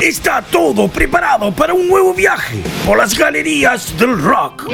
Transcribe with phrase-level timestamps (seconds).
[0.00, 4.68] Está todo preparado para un nuevo viaje por las galerías del rock.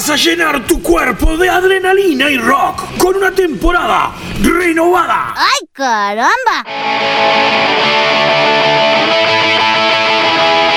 [0.00, 5.34] Vas a llenar tu cuerpo de adrenalina y rock con una temporada renovada.
[5.36, 6.64] ¡Ay, caramba!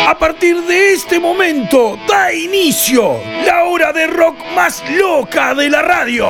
[0.10, 5.82] A partir de este momento da inicio la hora de rock más loca de la
[5.82, 6.30] radio.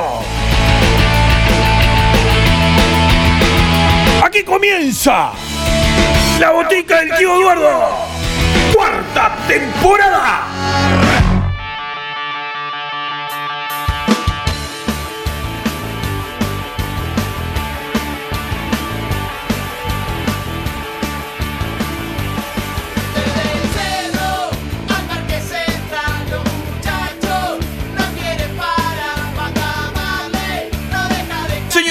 [4.22, 5.32] Aquí comienza
[6.38, 7.88] la botica del tío Eduardo.
[8.72, 10.42] Cuarta temporada.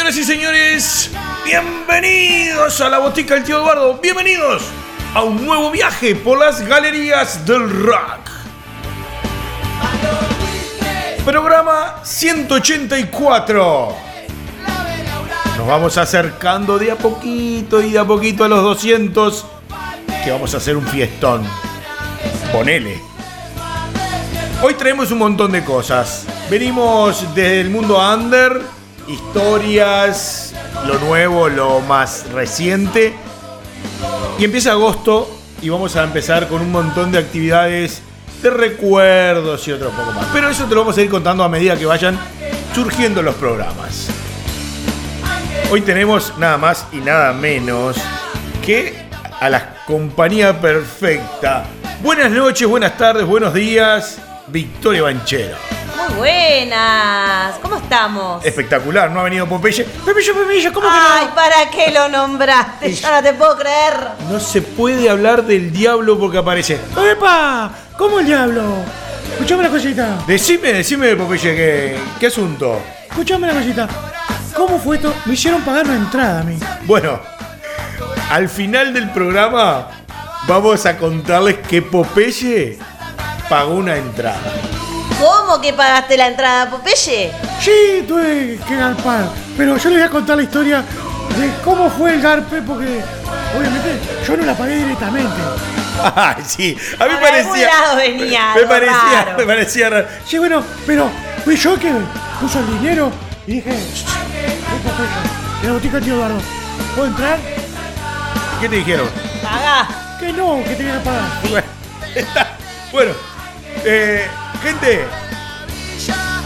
[0.03, 1.11] Señoras y señores,
[1.45, 3.99] bienvenidos a la botica del tío Eduardo.
[4.01, 4.63] Bienvenidos
[5.13, 8.29] a un nuevo viaje por las galerías del rock.
[11.23, 13.95] Programa 184.
[15.57, 19.45] Nos vamos acercando de a poquito y de a poquito a los 200.
[20.25, 21.47] Que vamos a hacer un fiestón.
[22.51, 22.99] Ponele.
[24.61, 26.25] Hoy traemos un montón de cosas.
[26.49, 30.53] Venimos desde el mundo under, historias,
[30.87, 33.13] lo nuevo, lo más reciente.
[34.39, 35.29] Y empieza agosto
[35.61, 38.01] y vamos a empezar con un montón de actividades
[38.41, 40.27] de recuerdos y otro poco más.
[40.33, 42.17] Pero eso te lo vamos a ir contando a medida que vayan
[42.73, 44.09] surgiendo los programas.
[45.71, 47.97] Hoy tenemos nada más y nada menos
[48.65, 49.07] que
[49.39, 51.65] a la compañía perfecta.
[52.01, 55.72] Buenas noches, buenas tardes, buenos días, Victoria Banchero.
[56.09, 57.56] Muy buenas.
[57.62, 58.46] ¿Cómo estamos?
[58.46, 59.86] Espectacular, no ha venido Popeye.
[59.86, 61.30] Popeye, Popeye, ¿cómo que Ay?
[61.34, 62.94] ¿para qué lo nombraste?
[62.94, 63.94] Ya no te puedo creer.
[64.30, 66.80] No se puede hablar del diablo porque aparece.
[67.12, 67.72] ¡Epa!
[67.97, 68.64] ¿Cómo el diablo?
[69.31, 70.18] Escuchame una cosita.
[70.28, 72.81] Decime, decime, Popeye, ¿qué, qué asunto?
[73.09, 73.88] Escuchame una cosita.
[74.56, 75.14] ¿Cómo fue esto?
[75.25, 76.58] Me hicieron pagar una entrada a mí.
[76.85, 77.20] Bueno,
[78.30, 79.88] al final del programa
[80.47, 82.78] vamos a contarles que Popeye
[83.50, 84.40] pagó una entrada.
[85.19, 87.31] ¿Cómo que pagaste la entrada, Popeye?
[87.62, 89.25] Sí, tuve que garpar.
[89.57, 90.78] Pero yo les voy a contar la historia
[91.38, 93.01] de cómo fue el garpe porque,
[93.57, 95.31] obviamente, yo no la pagué directamente.
[96.16, 97.41] Ay, sí, a mí Por parecía.
[97.44, 99.38] algún lado venía me parecía, raro.
[99.38, 100.07] me parecía raro.
[100.25, 101.09] Sí, bueno, pero
[101.46, 101.91] fui yo que
[102.41, 103.12] puso el dinero
[103.47, 106.40] y dije, "Shh, ven, Popeye, en la botica tío Eduardo,
[106.96, 107.38] ¿puedo entrar?
[108.59, 109.07] ¿Qué te dijeron?
[109.41, 109.88] Pagá.
[110.19, 111.23] Que no, que tenía que pagar.
[111.50, 111.68] Bueno,
[112.16, 112.57] está.
[112.91, 113.12] Bueno,
[113.85, 114.28] eh,
[114.63, 115.06] gente,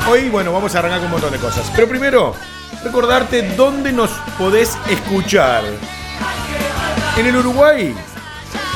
[0.09, 1.71] hoy, bueno, vamos a arrancar con un montón de cosas.
[1.75, 2.33] Pero primero,
[2.83, 5.63] recordarte dónde nos podés escuchar.
[7.15, 7.95] En el Uruguay,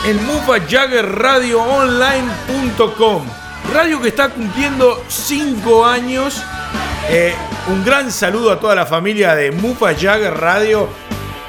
[0.06, 3.24] en mufajaggerradioonline.com.
[3.74, 6.44] Radio que está cumpliendo 5 años.
[7.09, 7.34] Eh,
[7.68, 10.88] un gran saludo a toda la familia de Mufa Jagger Radio.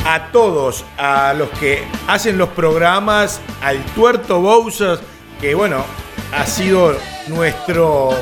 [0.07, 4.99] A todos, a los que hacen los programas, al Tuerto Bowser,
[5.41, 5.85] que bueno,
[6.33, 6.97] ha sido
[7.29, 8.17] nuestro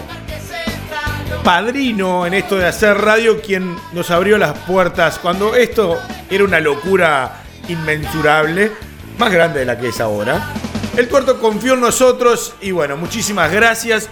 [1.45, 5.99] padrino en esto de hacer radio, quien nos abrió las puertas cuando esto
[6.29, 8.73] era una locura inmensurable,
[9.19, 10.53] más grande de la que es ahora.
[10.97, 14.09] El tuerto confió en nosotros y bueno, muchísimas gracias.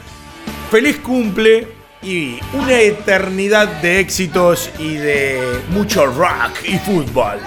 [0.70, 1.66] Feliz cumple
[2.02, 7.38] y una eternidad de éxitos y de mucho rock y fútbol.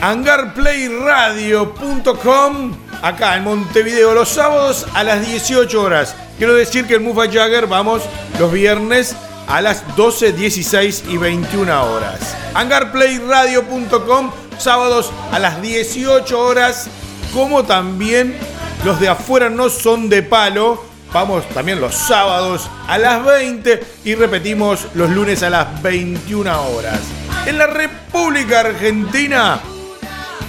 [0.00, 6.14] Hangarplayradio.com acá en Montevideo los sábados a las 18 horas.
[6.38, 8.02] Quiero decir que el Mufa Jagger vamos
[8.38, 9.14] los viernes
[9.48, 12.36] a las 12, 16 y 21 horas.
[12.54, 16.88] Hangarplayradio.com sábados a las 18 horas,
[17.32, 18.36] como también
[18.84, 20.84] los de afuera no son de palo.
[21.12, 27.00] Vamos también los sábados a las 20 y repetimos los lunes a las 21 horas.
[27.46, 29.60] En la República Argentina,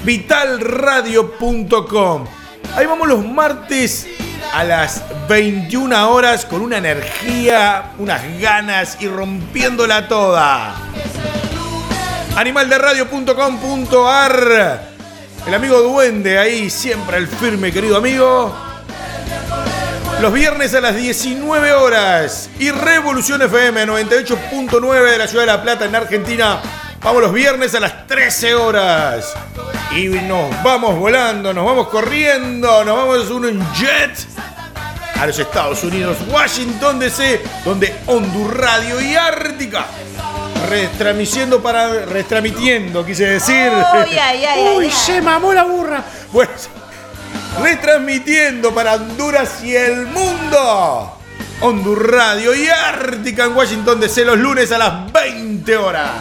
[0.03, 2.36] vitalradio.com.
[2.77, 4.05] Ahí vamos los martes
[4.53, 10.75] a las 21 horas con una energía, unas ganas y rompiéndola toda.
[12.35, 14.91] Animalderadio.com.ar.
[15.47, 18.55] El amigo Duende ahí, siempre el firme, querido amigo.
[20.21, 22.51] Los viernes a las 19 horas.
[22.59, 26.61] Y Revolución FM 98.9 de la Ciudad de La Plata en Argentina.
[27.07, 29.33] Vamos los viernes a las 13 horas.
[29.95, 34.11] Y nos vamos volando, nos vamos corriendo, nos vamos uno en jet
[35.17, 39.85] a los Estados Unidos, Washington DC, donde Hondur Radio y Ártica
[40.69, 43.71] retransmitiendo para retransmitiendo, quise decir.
[44.05, 46.03] Uy, ay, ay, Uy, se mamó la burra.
[46.33, 46.51] Bueno,
[47.61, 51.13] retransmitiendo para Honduras y el mundo.
[51.61, 56.11] Hondur Radio y Ártica en Washington DC los lunes a las 20 horas.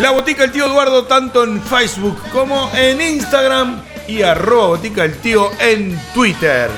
[0.00, 5.18] La Botica del Tío Eduardo tanto en Facebook como en Instagram y arroba Botica del
[5.18, 6.70] Tío en Twitter.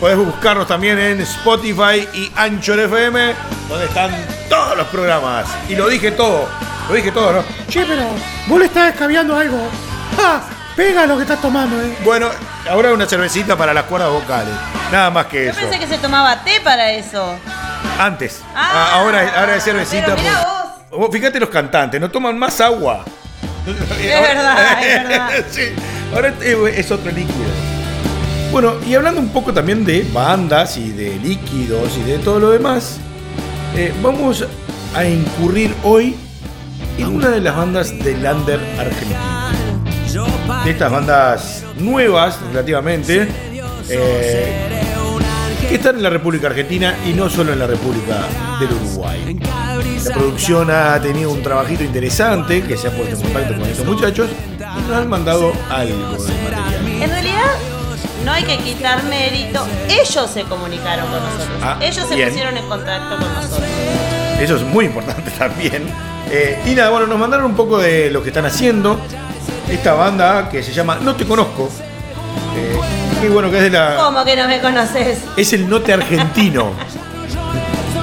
[0.00, 3.34] Podés buscarnos también en Spotify y Anchor FM,
[3.68, 4.10] donde están
[4.48, 5.46] todos los programas.
[5.68, 6.48] Y lo dije todo,
[6.88, 7.44] lo dije todo, ¿no?
[7.68, 8.04] Che, pero
[8.46, 9.58] vos le estás escabeando algo.
[10.16, 10.42] ¡Ja!
[10.76, 11.96] Pega lo que estás tomando, eh.
[12.04, 12.28] Bueno,
[12.70, 14.54] ahora una cervecita para las cuerdas vocales.
[14.92, 15.60] Nada más que Yo eso.
[15.60, 17.34] pensé que se tomaba té para eso.
[17.98, 18.40] Antes.
[18.54, 20.04] Ah, Ah, ahora, ahora es cervecita.
[20.06, 20.57] pero mirá por- Vos
[21.12, 23.04] Fíjate los cantantes, no toman más agua.
[23.68, 25.30] Es verdad, es verdad.
[25.50, 25.62] sí,
[26.14, 27.48] ahora es, es otro líquido.
[28.50, 32.50] Bueno, y hablando un poco también de bandas y de líquidos y de todo lo
[32.50, 32.96] demás,
[33.76, 34.46] eh, vamos
[34.94, 36.16] a incurrir hoy
[36.96, 39.18] en una de las bandas del under argentino.
[40.64, 43.28] De estas bandas nuevas, relativamente,
[43.90, 44.68] eh,
[45.68, 48.24] que están en la República Argentina y no solo en la República
[48.58, 49.38] del Uruguay.
[50.04, 53.86] La producción ha tenido un trabajito interesante, que se ha puesto en contacto con estos
[53.86, 54.28] muchachos
[54.58, 57.02] y nos han mandado algo de material.
[57.02, 57.50] En realidad,
[58.24, 59.64] no hay que quitar mérito.
[59.88, 61.60] Ellos se comunicaron con nosotros.
[61.62, 63.68] Ah, Ellos se pusieron en contacto con nosotros.
[64.40, 65.84] Eso es muy importante también.
[66.30, 68.98] Eh, y nada, bueno, nos mandaron un poco de lo que están haciendo.
[69.68, 71.70] Esta banda que se llama No Te Conozco.
[72.56, 73.96] Eh, y bueno, que es de la.
[73.96, 75.20] ¿Cómo que no me conoces?
[75.36, 76.72] Es el note argentino.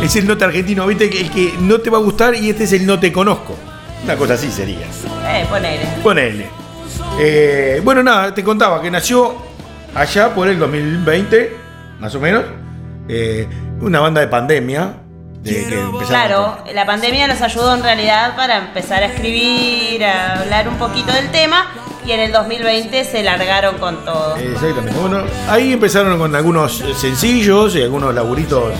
[0.05, 2.73] Es el note argentino, viste, el que no te va a gustar y este es
[2.73, 3.55] el no te conozco.
[4.03, 4.85] Una cosa así sería.
[5.27, 5.87] Eh, ponele.
[6.03, 6.45] Ponele.
[7.19, 9.35] Eh, bueno, nada, te contaba que nació
[9.95, 11.57] allá por el 2020,
[11.97, 12.43] más o menos.
[13.09, 13.47] Eh,
[13.81, 14.93] una banda de pandemia.
[15.41, 20.41] De que empezaron Claro, la pandemia nos ayudó en realidad para empezar a escribir, a
[20.41, 21.71] hablar un poquito del tema
[22.05, 24.35] y en el 2020 se largaron con todo.
[24.35, 24.99] Exactamente.
[24.99, 28.71] Bueno, ahí empezaron con algunos sencillos y algunos laburitos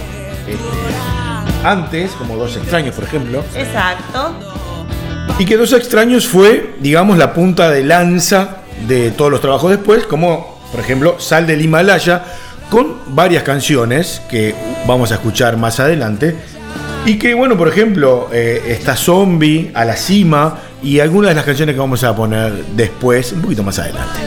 [0.47, 1.14] este,
[1.63, 3.43] antes, como Dos Extraños, por ejemplo.
[3.55, 4.35] Exacto.
[5.39, 8.57] Y que Dos Extraños fue, digamos, la punta de lanza
[8.87, 12.23] de todos los trabajos después, como por ejemplo Sal del Himalaya,
[12.69, 14.55] con varias canciones que
[14.87, 16.35] vamos a escuchar más adelante.
[17.05, 21.45] Y que, bueno, por ejemplo, eh, está Zombie, A la Cima y algunas de las
[21.45, 24.19] canciones que vamos a poner después, un poquito más adelante.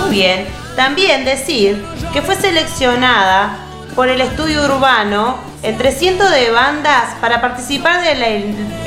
[0.00, 0.44] Muy bien.
[0.74, 1.80] También decir
[2.12, 3.56] que fue seleccionada
[3.94, 8.28] por el estudio urbano entre cientos de bandas para participar de la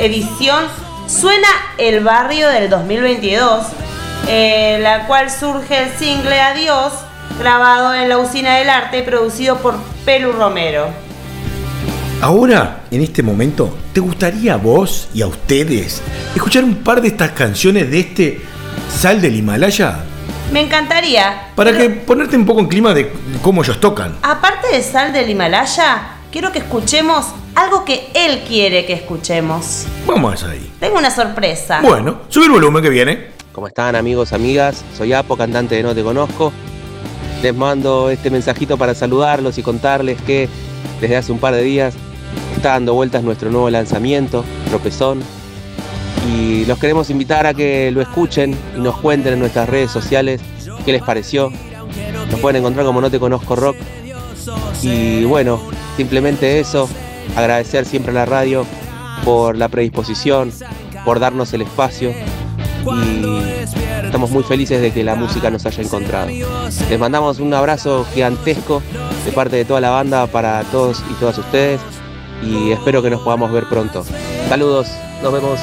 [0.04, 0.64] edición
[1.08, 1.48] Suena
[1.78, 3.68] el Barrio del 2022,
[4.28, 6.94] eh, la cual surge el single Adiós,
[7.38, 10.88] grabado en la Usina del Arte producido por Pelu Romero.
[12.22, 16.02] Ahora, en este momento, ¿te gustaría a vos y a ustedes
[16.36, 18.42] escuchar un par de estas canciones de este
[18.90, 20.06] Sal del Himalaya?
[20.56, 21.52] Me encantaría.
[21.54, 23.12] Para pero- que ponerte un poco en clima de
[23.42, 24.16] cómo ellos tocan.
[24.22, 27.26] Aparte de Sal del Himalaya, quiero que escuchemos
[27.56, 29.86] algo que él quiere que escuchemos.
[30.08, 30.72] Vamos ahí.
[30.80, 31.82] Tengo una sorpresa.
[31.82, 33.32] Bueno, sube el volumen que viene.
[33.52, 34.86] ¿Cómo están amigos, amigas?
[34.98, 36.54] Soy Apo, cantante de No Te Conozco.
[37.44, 40.48] Les mando este mensajito para saludarlos y contarles que
[41.02, 41.96] desde hace un par de días
[42.56, 45.22] está dando vueltas nuestro nuevo lanzamiento, Tropezón.
[46.28, 50.42] Y los queremos invitar a que lo escuchen y nos cuenten en nuestras redes sociales
[50.84, 51.52] qué les pareció.
[52.32, 53.76] Nos pueden encontrar como No Te Conozco Rock.
[54.82, 55.60] Y bueno,
[55.98, 56.90] simplemente eso,
[57.36, 58.66] agradecer siempre a la radio
[59.24, 60.52] por la predisposición,
[61.04, 62.14] por darnos el espacio
[62.94, 63.26] y
[64.04, 66.28] estamos muy felices de que la música nos haya encontrado.
[66.90, 68.82] Les mandamos un abrazo gigantesco
[69.26, 71.82] de parte de toda la banda para todos y todas ustedes
[72.44, 74.06] y espero que nos podamos ver pronto.
[74.50, 74.88] Saludos,
[75.24, 75.60] nos vemos.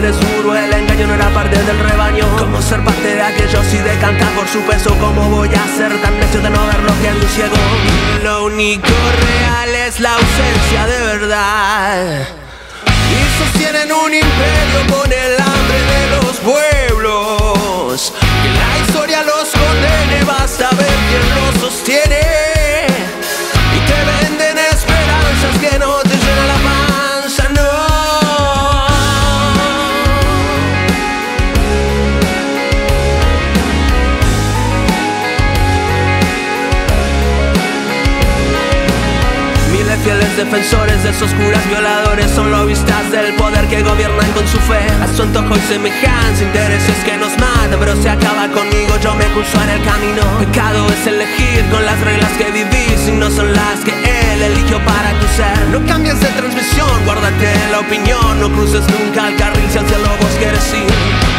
[0.00, 2.24] Les juro, el engaño no era parte del rebaño.
[2.36, 6.20] Como ser parte de aquellos y decantar por su peso Como voy a ser tan
[6.20, 7.56] necio de no ver lo que vi un ciego?
[8.22, 12.28] Lo único real es la ausencia de verdad.
[12.84, 18.12] Y sostienen un imperio con el hambre de los pueblos.
[18.42, 20.95] Que la historia los condene, basta ver.
[40.36, 44.84] Defensores de esos curas violadores son lobistas del poder que gobiernan con su fe.
[45.02, 49.24] A su antojo y semejanza, intereses que nos matan Pero se acaba conmigo, yo me
[49.32, 50.22] curso en el camino.
[50.38, 54.78] Pecado es elegir con las reglas que vivís Y no son las que él eligió
[54.84, 55.68] para tu ser.
[55.72, 60.32] No cambies de transmisión, guárdate la opinión No cruces nunca el carril si hacia lobos
[60.38, 61.35] quieres ir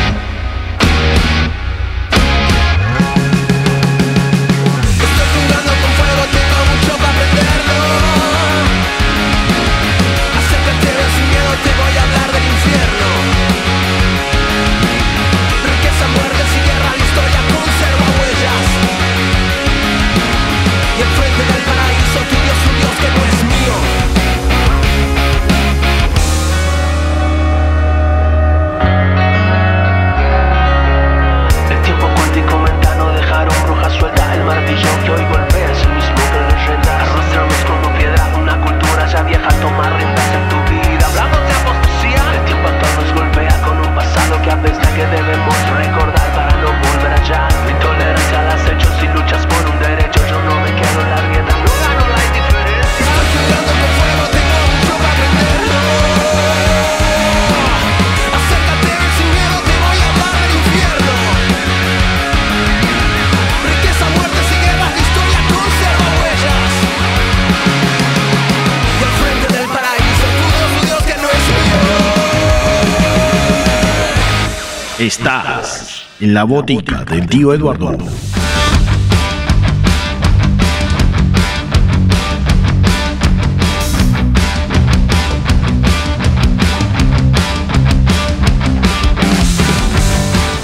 [76.29, 77.96] La botica del tío Eduardo.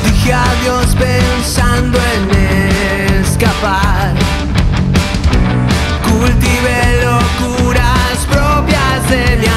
[0.04, 4.14] Dije adiós pensando en escapar.
[6.04, 9.53] Cultive locuras propias de mi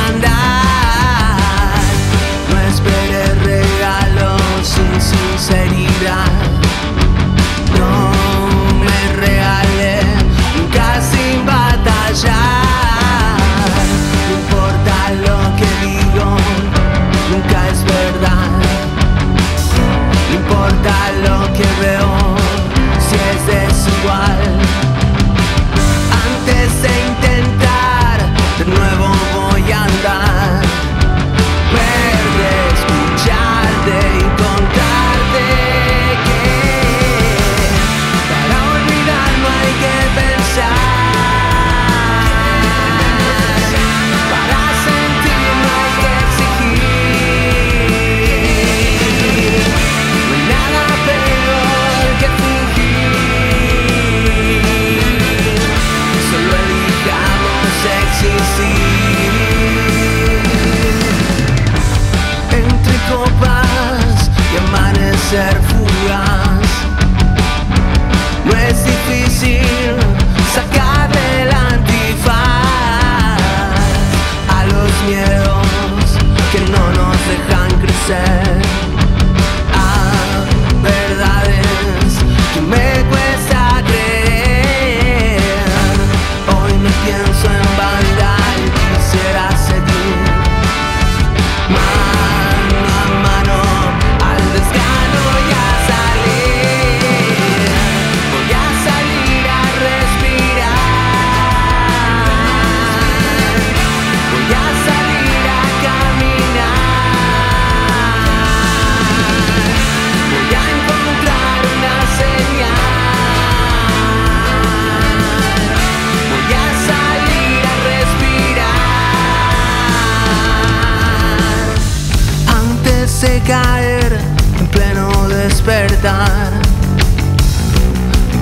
[123.26, 124.18] hace caer
[124.58, 126.52] en pleno despertar.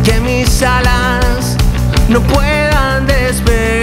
[0.05, 1.57] Que mis alas
[2.09, 3.74] no puedan despertar.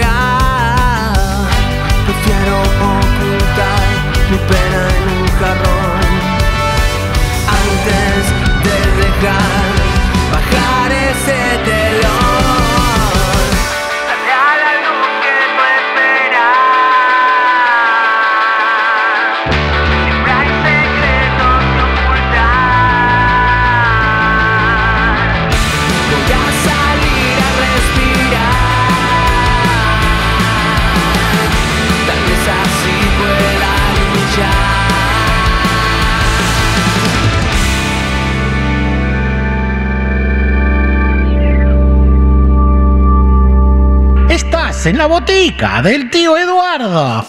[44.82, 47.24] Estás en la botica del tío Eduardo.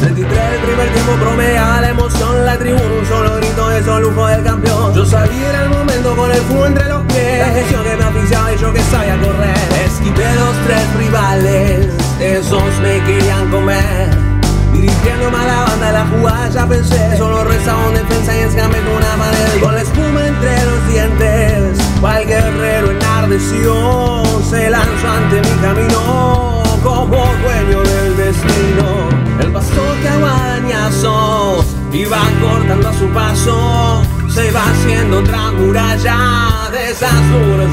[0.00, 4.44] 33 el primer tiempo promea la emoción, la tribuna, un solo grito, eso lujo del
[4.44, 4.94] campeón.
[4.94, 8.54] Yo salí en el momento con el fútbol entre los pies, gestión que me asfixiaba
[8.54, 9.58] y yo que sabía correr.
[9.84, 11.88] Esquivé los tres rivales,
[12.18, 14.08] esos me querían comer.
[14.72, 17.09] Dirigiendo a la banda la jugada ya pensé
[23.30, 29.08] Se lanzó ante mi camino Como dueño del destino.
[29.38, 34.02] El pastor que a guadañazos Iba cortando a su paso
[34.34, 37.12] Se va haciendo otra muralla De esas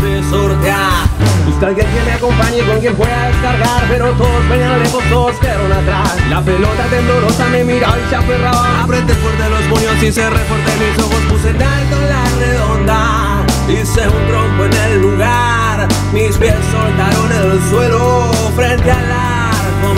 [0.04, 1.08] de sortear.
[1.48, 5.72] Busca alguien que me acompañe con quien pueda descargar Pero todos venían lejos, todos quedaron
[5.72, 6.18] atrás.
[6.30, 8.84] La pelota temblorosa me miraba y se aferraba.
[8.84, 13.27] Apreté fuerte los puños y cerré fuerte mis ojos Puse en alto la redonda
[13.70, 19.94] Hice un tronco en el lugar Mis pies soltaron el suelo Frente al arco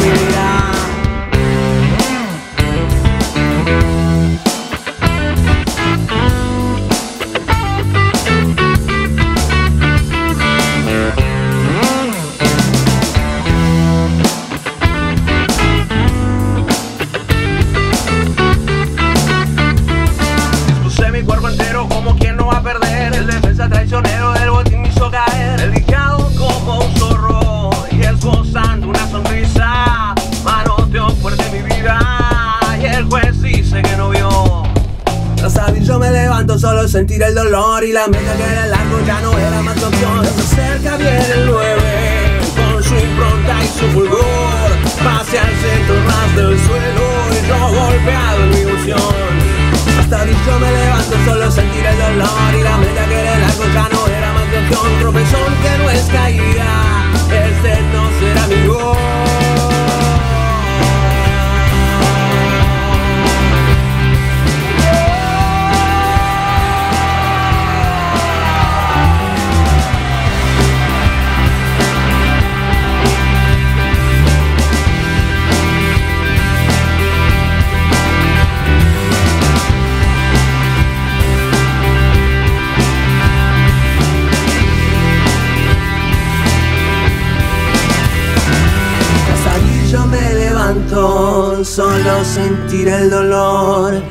[93.09, 94.03] el dolor.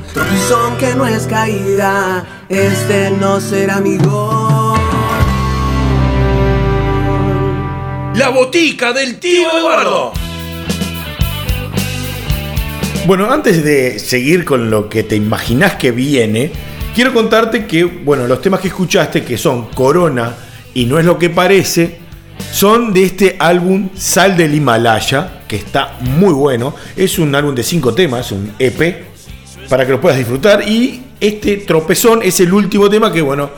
[0.78, 4.78] Que no es caída, este no será mi gol.
[8.14, 10.12] La botica del tío Eduardo.
[13.06, 16.50] Bueno, antes de seguir con lo que te imaginas que viene,
[16.94, 20.34] quiero contarte que, bueno, los temas que escuchaste, que son Corona
[20.74, 21.98] y No es lo que parece,
[22.52, 26.74] son de este álbum Sal del Himalaya, que está muy bueno.
[26.94, 29.06] Es un álbum de cinco temas, un EP,
[29.68, 30.68] para que lo puedas disfrutar.
[30.68, 33.50] Y este tropezón es el último tema que, bueno,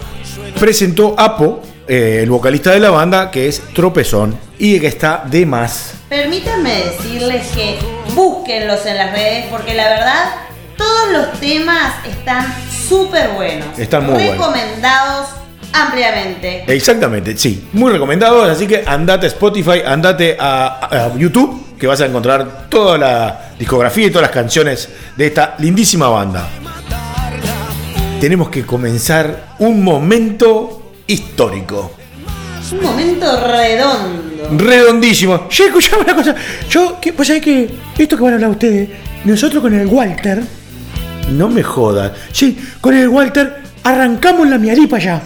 [0.58, 5.44] presentó Apo, eh, el vocalista de la banda, que es Tropezón, y que está de
[5.44, 5.94] más.
[6.08, 7.78] Permítanme decirles que
[8.14, 10.34] búsquenlos en las redes porque la verdad
[10.76, 12.54] todos los temas están
[12.88, 13.78] súper buenos.
[13.78, 15.39] Están muy buenos.
[15.72, 16.64] Recomendados ampliamente.
[16.74, 18.42] Exactamente, sí, muy recomendado.
[18.44, 23.50] Así que andate a Spotify, andate a, a YouTube, que vas a encontrar toda la
[23.58, 26.48] discografía y todas las canciones de esta lindísima banda.
[28.20, 31.92] Tenemos que comenzar un momento histórico.
[32.72, 34.48] Un momento redondo.
[34.62, 35.48] Redondísimo.
[35.48, 36.34] Che, escuchame una cosa.
[36.68, 38.88] Yo, ¿qué, pues sabés que esto que van a hablar ustedes,
[39.24, 40.42] nosotros con el Walter,
[41.30, 42.12] No me jodas.
[42.32, 45.22] sí, con el Walter arrancamos la miaripa ya.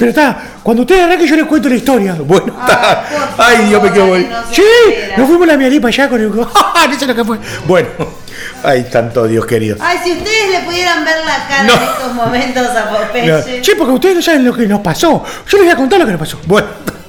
[0.00, 2.16] Pero está, cuando ustedes arranquen yo les cuento la historia.
[2.26, 2.96] Bueno, Ay,
[3.36, 4.14] por Ay, Dios me quedo no
[4.48, 5.16] se Sí, espera.
[5.18, 6.30] nos fuimos a la miaripa ya con el.
[6.36, 7.38] no sé lo que fue.
[7.66, 7.88] Bueno,
[8.64, 9.76] Ay, tanto Dios querido.
[9.80, 11.74] Ay, si ustedes le pudieran ver la cara No.
[11.74, 13.60] en estos momentos a Popeye.
[13.62, 15.22] Che, porque ustedes no saben lo que nos pasó.
[15.48, 16.38] Yo les voy a contar lo que nos pasó.
[16.46, 16.66] Bueno,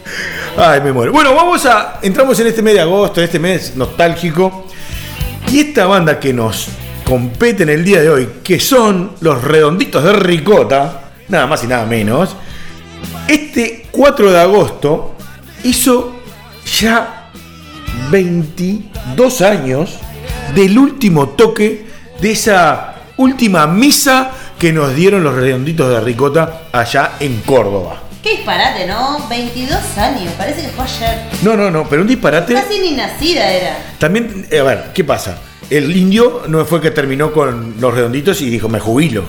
[0.58, 1.12] ay, me muero.
[1.12, 2.00] Bueno, vamos a.
[2.02, 4.68] Entramos en este mes de agosto, en este mes nostálgico.
[5.50, 6.68] Y esta banda que nos
[7.04, 11.68] compete en el día de hoy, que son los redonditos de Ricota, nada más y
[11.68, 12.36] nada menos,
[13.28, 15.16] este 4 de agosto
[15.64, 16.16] hizo
[16.80, 17.30] ya
[18.10, 19.98] 22 años
[20.56, 21.86] del último toque
[22.20, 28.04] de esa última misa que nos dieron los redonditos de Ricota allá en Córdoba.
[28.22, 29.28] Qué disparate, ¿no?
[29.28, 31.24] 22 años, parece que fue ayer.
[31.42, 32.54] No, no, no, pero un disparate.
[32.54, 33.78] Casi ni nacida era.
[33.98, 35.40] También, eh, a ver, ¿qué pasa?
[35.72, 39.24] El indio no fue que terminó con los redonditos y dijo, me jubilo.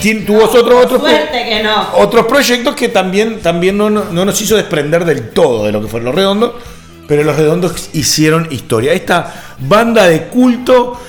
[0.00, 1.88] Tien- tuvo otros, otros, Suerte que no.
[1.96, 5.80] otros proyectos que también, también no, no- no nos hizo desprender del todo de lo
[5.80, 6.52] que fueron los redondos,
[7.08, 8.92] pero los redondos hicieron historia.
[8.92, 11.00] Esta banda de culto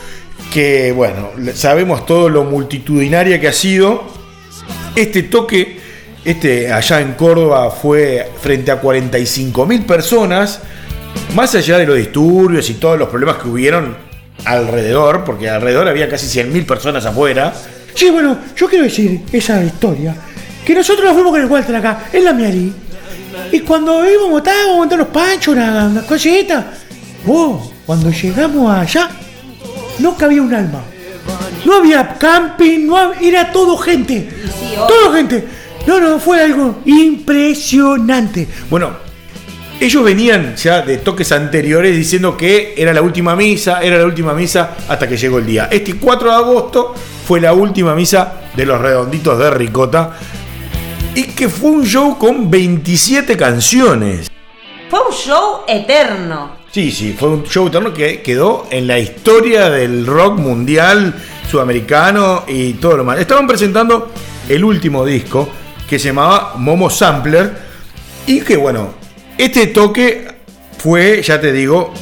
[0.51, 4.03] que, bueno, sabemos todo lo multitudinaria que ha sido.
[4.95, 5.79] Este toque,
[6.25, 10.61] este allá en Córdoba fue frente a 45 mil personas,
[11.35, 13.95] más allá de los disturbios y todos los problemas que hubieron
[14.45, 17.53] alrededor, porque alrededor había casi 100 mil personas afuera.
[17.93, 20.15] Sí, bueno, yo quiero decir esa historia.
[20.65, 22.73] Que nosotros nos fuimos con el Walter acá, en la Miari.
[23.51, 26.73] Y cuando íbamos, estábamos montando los panchos, una, una.
[27.27, 29.09] Oh, cuando llegamos allá,
[29.99, 30.81] no cabía un alma.
[31.65, 34.29] No había camping, no era todo gente.
[34.87, 35.45] todo gente.
[35.87, 38.47] No, no, fue algo impresionante.
[38.69, 38.91] Bueno,
[39.79, 44.33] ellos venían ya de toques anteriores diciendo que era la última misa, era la última
[44.33, 45.69] misa hasta que llegó el día.
[45.71, 46.93] Este 4 de agosto
[47.29, 50.17] fue la última misa de los redonditos de Ricota
[51.13, 54.31] y que fue un show con 27 canciones.
[54.89, 56.55] Fue un show eterno.
[56.71, 61.13] Sí, sí, fue un show eterno que quedó en la historia del rock mundial
[61.47, 63.19] sudamericano y todo lo más.
[63.19, 64.11] Estaban presentando
[64.47, 65.49] el último disco
[65.87, 67.53] que se llamaba Momo Sampler
[68.25, 68.95] y que bueno,
[69.37, 70.27] este toque
[70.79, 71.93] fue, ya te digo,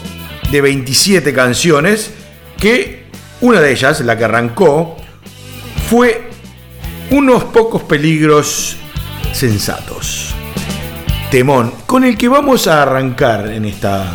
[0.49, 2.13] de 27 canciones
[2.57, 3.07] que
[3.41, 4.96] una de ellas, la que arrancó,
[5.89, 6.29] fue
[7.11, 8.75] unos pocos peligros
[9.33, 10.33] sensatos.
[11.31, 14.05] Temón, con el que vamos a arrancar en esta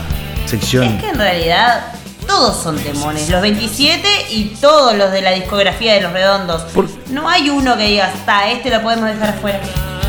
[0.46, 0.84] sección.
[0.84, 1.92] Es que en realidad
[2.26, 3.28] todos son temones.
[3.28, 6.62] Los 27 y todos los de la discografía de los redondos.
[6.72, 9.60] Por- No hay uno que diga, está, este lo podemos dejar afuera.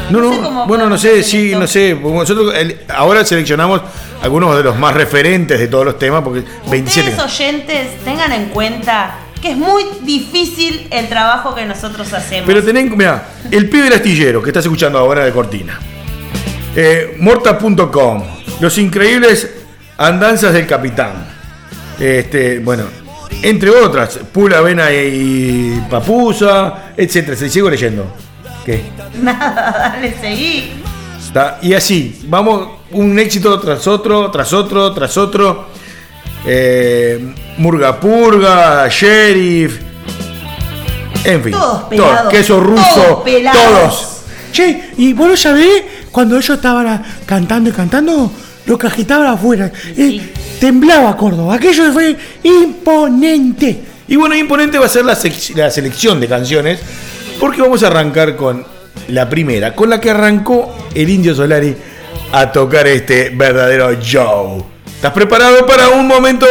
[0.10, 1.60] No, no, cómo bueno, no sé, sí, esto.
[1.60, 1.94] no sé.
[1.96, 3.82] Nosotros el- ahora seleccionamos
[4.22, 7.10] algunos de los más referentes de todos los temas, porque 27.
[7.10, 12.48] Ustedes oyentes tengan en cuenta que es muy difícil el trabajo que nosotros hacemos.
[12.48, 15.78] Pero tenés, mira, el pibe del astillero que estás escuchando ahora de Cortina.
[16.74, 18.24] Eh, Morta.com.
[18.62, 19.54] Los increíbles
[19.98, 21.28] andanzas del capitán.
[22.00, 22.86] Este, bueno,
[23.42, 27.36] entre otras, Pula, Vena y Papusa, etcétera.
[27.36, 28.16] Se sigo leyendo.
[28.66, 28.82] ¿Qué?
[29.22, 30.72] Nada, dale, seguí.
[31.20, 31.60] ¿Está?
[31.62, 35.68] Y así, vamos, un éxito tras otro, tras otro, tras otro.
[36.46, 39.80] Eh, Murga Purga, Sheriff.
[41.24, 41.52] En fin.
[41.52, 42.84] Todos pelados, queso ruso.
[42.96, 43.62] todos pelados.
[43.62, 44.10] Todos.
[44.52, 48.32] Che, y vos lo sabés, cuando ellos estaban cantando y cantando,
[48.66, 49.72] lo que agitaban afuera.
[49.98, 50.22] Eh,
[50.60, 51.56] temblaba Córdoba.
[51.56, 53.82] Aquello fue imponente.
[54.08, 56.80] Y bueno, imponente va a ser la, selección de canciones.
[57.40, 58.66] Porque vamos a arrancar con
[59.10, 61.76] la primera, con la que arrancó el Indio Solari
[62.32, 64.73] a tocar este verdadero show.
[65.04, 66.46] ¿Estás preparado para un momento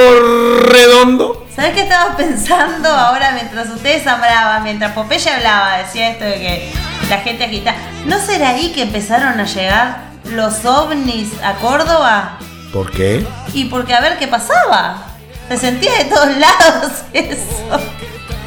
[0.60, 1.46] redondo?
[1.56, 6.72] ¿Sabes qué estaba pensando ahora mientras ustedes hablaban, mientras Popeye hablaba, decía esto de que
[7.08, 7.74] la gente agita?
[8.04, 12.40] ¿No será ahí que empezaron a llegar los ovnis a Córdoba?
[12.74, 13.26] ¿Por qué?
[13.54, 15.02] Y porque a ver qué pasaba.
[15.48, 17.80] Se sentía de todos lados eso.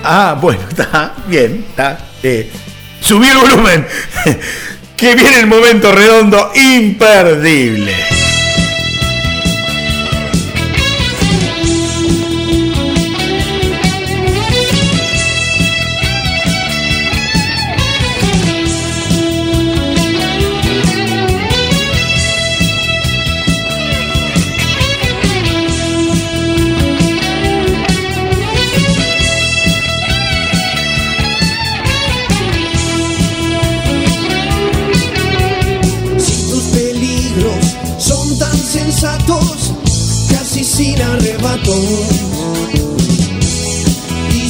[0.04, 1.98] Ah, bueno, está bien, está.
[2.22, 2.52] Eh,
[3.02, 3.88] subí el volumen.
[4.98, 8.25] que viene el momento redondo imperdible.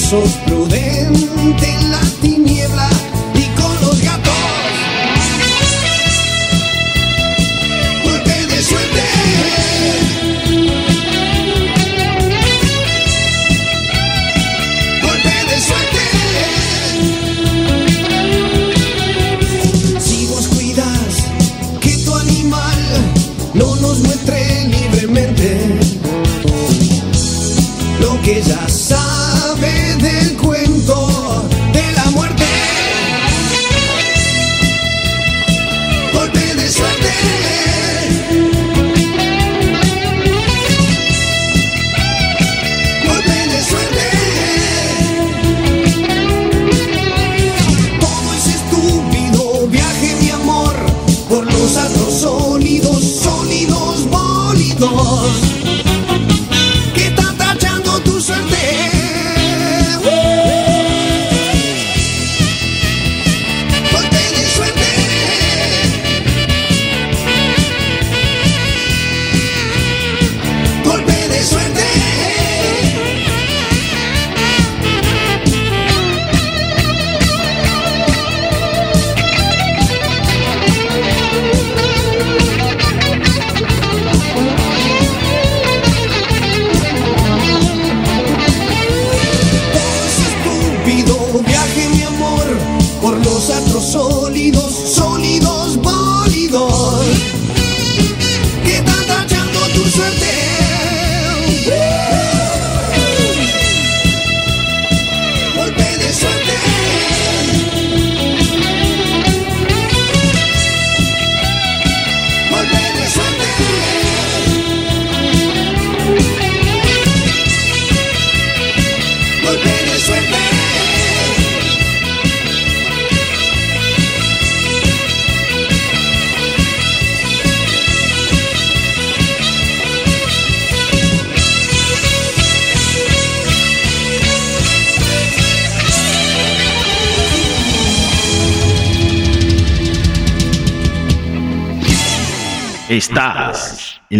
[0.09, 2.89] sos prudente en la tiniebla
[3.33, 4.33] y con los gatos.
[8.03, 9.01] Golpe de suerte.
[15.01, 16.03] Golpe de suerte.
[19.99, 21.13] Si vos cuidas
[21.81, 22.79] que tu animal
[23.55, 25.79] no nos muestre libremente
[28.01, 28.67] lo que ya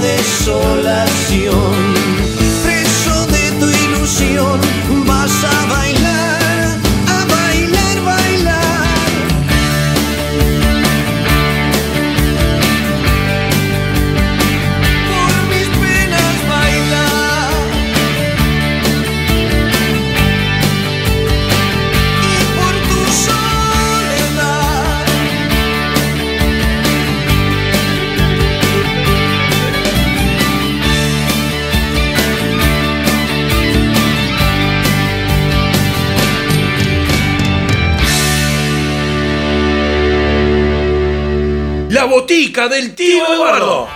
[0.00, 1.89] Desolación
[42.68, 43.88] del tío Eduardo.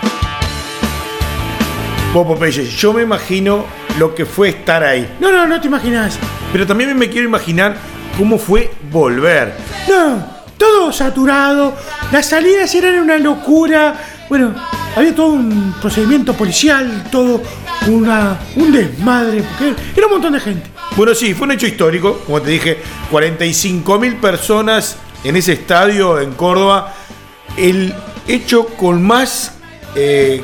[2.12, 3.66] Popo Peyes, yo me imagino
[3.98, 5.16] lo que fue estar ahí.
[5.20, 6.18] No, no, no te imaginas.
[6.52, 7.76] Pero también me quiero imaginar
[8.16, 9.54] cómo fue volver.
[9.88, 10.24] No,
[10.56, 11.74] todo saturado.
[12.12, 14.00] Las salidas eran una locura.
[14.28, 14.54] Bueno,
[14.96, 17.42] había todo un procedimiento policial, todo
[17.88, 20.70] una, un desmadre, porque era un montón de gente.
[20.96, 22.20] Bueno, sí, fue un hecho histórico.
[22.24, 22.78] Como te dije,
[23.10, 26.94] 45 mil personas en ese estadio en Córdoba.
[27.56, 27.92] El
[28.26, 29.52] hecho con más
[29.94, 30.42] eh,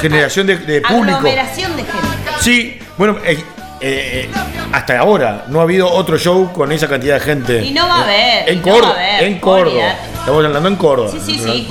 [0.00, 1.18] generación de, de público.
[1.18, 1.98] Aglomeración de gente.
[2.40, 3.42] Sí, bueno, eh,
[3.80, 4.30] eh,
[4.72, 7.64] hasta ahora no ha habido otro show con esa cantidad de gente.
[7.64, 8.94] Y no va a haber, En y no Córdoba.
[8.94, 9.94] va a haber, en Córdoba.
[10.18, 11.10] Estamos hablando en Córdoba.
[11.12, 11.68] Sí, sí, sí.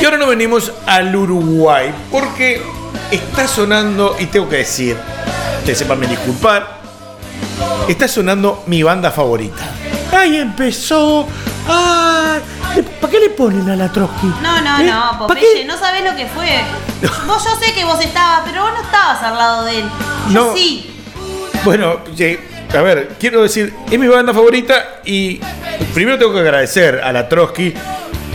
[0.00, 2.62] Y ahora nos venimos al Uruguay porque
[3.10, 4.96] está sonando, y tengo que decir,
[5.64, 6.76] que sepan disculpar,
[7.88, 9.64] está sonando mi banda favorita.
[10.12, 11.26] Ahí empezó.
[11.68, 12.40] ¡Ay!
[13.00, 14.26] ¿Para qué le ponen a la Trotsky?
[14.42, 14.84] No, no, ¿Eh?
[14.84, 15.40] no, ¿Pa' qué?
[15.40, 16.60] Popeye, no sabés lo que fue.
[17.26, 19.84] Vos yo sé que vos estabas, pero vos no estabas al lado de él.
[20.30, 20.54] Yo No.
[20.56, 20.92] sí.
[21.64, 21.96] Bueno,
[22.76, 25.40] a ver, quiero decir, es mi banda favorita y
[25.94, 27.74] primero tengo que agradecer a la Trotsky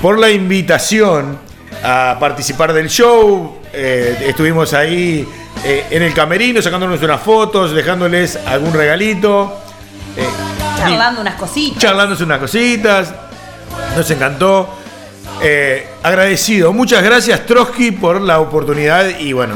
[0.01, 1.37] por la invitación
[1.83, 3.59] a participar del show.
[3.73, 5.25] Eh, estuvimos ahí
[5.63, 9.57] eh, en el camerino sacándonos unas fotos, dejándoles algún regalito.
[10.17, 10.27] eh,
[10.77, 11.77] Charlando unas cositas.
[11.81, 13.13] charlándose unas cositas.
[13.95, 14.69] Nos encantó.
[15.43, 16.71] Eh, agradecido.
[16.73, 19.55] Muchas gracias, Trotsky, por la oportunidad y bueno,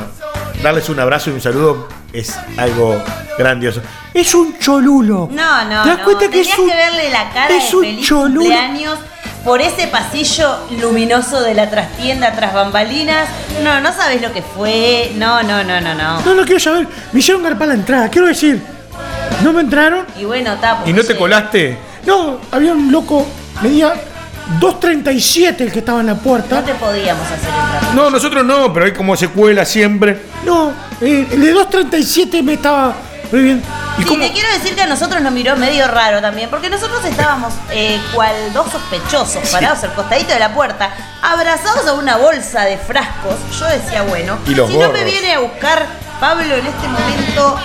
[0.64, 3.02] darles un abrazo y un saludo es algo
[3.38, 3.82] grandioso.
[4.14, 5.30] Es un cholulo.
[5.32, 6.04] No, no, ¿Te das no.
[6.04, 8.40] cuenta que Tenías es un- que verle la cara es de un feliz cholulo?
[8.42, 8.98] cumpleaños
[9.44, 13.30] por ese pasillo luminoso de la trastienda tras bambalinas.
[13.64, 15.12] No, no sabes lo que fue.
[15.18, 16.22] No, no, no, no, no.
[16.22, 16.88] No, no quiero saber.
[17.12, 18.10] Me hicieron garpar la entrada.
[18.10, 18.60] Quiero decir,
[19.44, 20.06] no me entraron.
[20.20, 20.90] Y bueno, tapo.
[20.90, 21.78] ¿Y no te colaste?
[22.08, 23.26] No, había un loco,
[23.62, 23.94] medía
[24.60, 26.56] 2.37 el que estaba en la puerta.
[26.56, 27.94] No te podíamos hacer entrar.
[27.96, 30.22] No, nosotros no, pero hay como secuela siempre.
[30.46, 30.72] No,
[31.02, 32.94] eh, el de 2.37 me estaba
[33.30, 33.66] prohibiendo.
[33.98, 34.20] ¿Y Sí, cómo?
[34.22, 37.98] te quiero decir que a nosotros nos miró medio raro también, porque nosotros estábamos eh,
[38.14, 43.36] cual dos sospechosos parados al costadito de la puerta, abrazados a una bolsa de frascos.
[43.58, 45.86] Yo decía, bueno, Y los si no me viene a buscar
[46.20, 47.58] Pablo en este momento,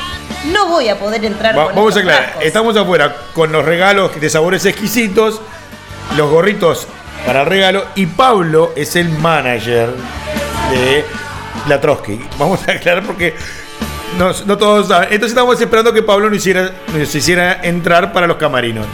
[0.52, 2.22] no voy a poder entrar Va- con vamos a aclarar.
[2.22, 2.44] frascos.
[2.44, 5.40] Estamos afuera con los regalos de sabores exquisitos,
[6.16, 6.86] los gorritos
[7.26, 9.90] para regalo y Pablo es el manager
[10.70, 11.04] de
[11.68, 12.20] la Trotsky.
[12.38, 13.34] Vamos a aclarar porque
[14.18, 15.08] no, todos saben.
[15.12, 18.86] Entonces estamos esperando que Pablo nos hiciera, nos hiciera entrar para los camarinos.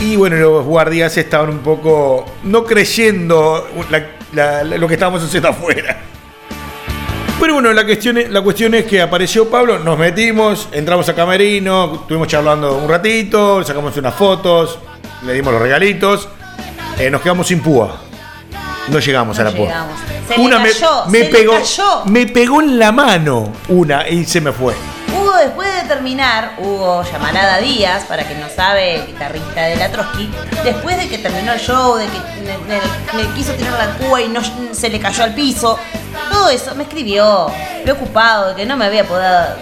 [0.00, 3.68] Y bueno, los guardias estaban un poco no creyendo
[4.32, 5.98] lo que estábamos haciendo afuera.
[7.38, 11.14] Pero bueno, la cuestión, es, la cuestión es que apareció Pablo, nos metimos, entramos a
[11.14, 14.78] Camerino, estuvimos charlando un ratito, sacamos unas fotos,
[15.24, 16.28] le dimos los regalitos,
[17.00, 18.00] eh, nos quedamos sin púa.
[18.88, 19.86] No llegamos a la púa.
[20.60, 22.04] me- cayó, me, pegó, cayó.
[22.06, 24.74] me pegó en la mano una y se me fue.
[25.30, 29.88] Hugo, después de terminar, Hugo Llamarada Díaz, para quien no sabe, el guitarrista de la
[29.90, 30.30] Trotsky,
[30.64, 34.20] después de que terminó el show, de que me, me- me quiso tirar la cuba
[34.20, 34.40] y no
[34.74, 35.78] se le cayó al piso,
[36.30, 37.46] todo eso me escribió,
[37.84, 39.04] preocupado de que no me había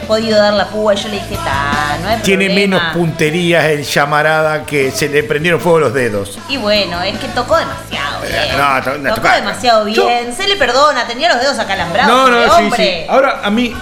[0.06, 2.76] podido dar la púa, y yo le dije, ta, no hay Tiene problema".
[2.78, 6.38] menos punterías el llamarada que se le prendieron fuego los dedos.
[6.48, 8.34] Y bueno, es que tocó demasiado bien.
[8.34, 12.10] Eh, no, to- no, tocó demasiado Yo- bien, se le perdona, tenía los dedos acalambrados.
[12.10, 13.02] No, no, sí, hombre.
[13.04, 13.10] sí.
[13.10, 13.74] Ahora, a mí,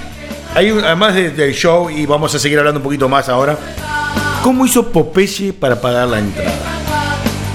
[0.54, 3.56] hay un- además de- del show, y vamos a seguir hablando un poquito más ahora,
[4.42, 6.52] ¿cómo hizo Popeye para pagar la entrada?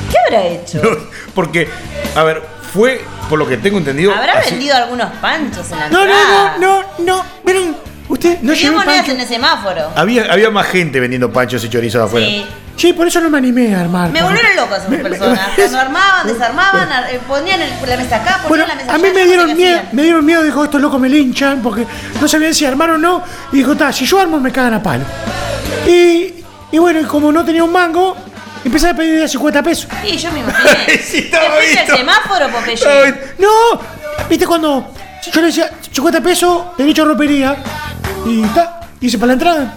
[0.09, 0.81] ¿Qué habrá hecho?
[1.35, 1.67] Porque,
[2.15, 2.41] a ver,
[2.73, 4.13] fue, por lo que tengo entendido...
[4.13, 6.57] ¿Habrá así- vendido algunos panchos en la No, entrada?
[6.59, 7.25] no, no, no, no.
[7.45, 7.75] Miren,
[8.09, 9.11] usted no Tenía monedas pancho.
[9.13, 9.89] en el semáforo.
[9.95, 12.25] Había, había más gente vendiendo panchos y chorizos afuera.
[12.27, 12.45] Sí.
[12.81, 14.09] Sí, por eso no me animé a armar.
[14.11, 15.39] Me volvieron locas esas Me- me- personas.
[15.55, 18.95] Cuando armaban, desarmaban, ar- eh, ponían el- la mesa acá, Bueno, ponían la mesa a
[18.95, 19.03] allá.
[19.03, 21.85] mí yo me dieron miedo, me dieron miedo, dijo, estos locos me linchan porque
[22.19, 23.21] no sabían si armar o no.
[23.51, 25.03] Y dijo, ta, si yo armo me cagan a palo.
[25.87, 26.33] Y,
[26.71, 28.17] y bueno, y como no tenía un mango,
[28.65, 29.87] empecé a pedir de 50 pesos.
[30.03, 30.97] Sí, yo me imaginé.
[31.03, 31.91] Sí, estaba ¿Te fuiste visto.
[31.93, 33.13] al semáforo, Popeye?
[33.37, 33.47] No,
[34.29, 34.91] viste cuando
[35.31, 37.55] yo le decía 50 pesos, derecho a ropería.
[38.25, 39.73] Y ta, hice para la entrada.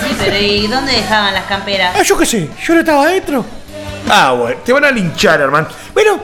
[0.00, 1.94] Sí, pero ¿y dónde dejaban las camperas?
[1.98, 3.44] Ah, yo qué sé, yo no estaba adentro.
[4.08, 5.68] Ah, bueno, te van a linchar, hermano.
[5.92, 6.20] Bueno,